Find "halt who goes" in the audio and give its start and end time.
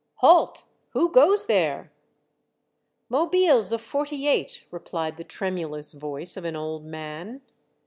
0.23-1.45